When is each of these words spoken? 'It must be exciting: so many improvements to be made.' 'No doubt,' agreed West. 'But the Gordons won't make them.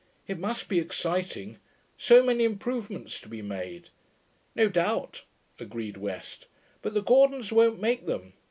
'It 0.27 0.39
must 0.39 0.67
be 0.67 0.79
exciting: 0.79 1.59
so 1.95 2.23
many 2.23 2.43
improvements 2.43 3.21
to 3.21 3.29
be 3.29 3.43
made.' 3.43 3.89
'No 4.55 4.67
doubt,' 4.67 5.21
agreed 5.59 5.95
West. 5.97 6.47
'But 6.81 6.95
the 6.95 7.03
Gordons 7.03 7.51
won't 7.51 7.79
make 7.79 8.07
them. 8.07 8.33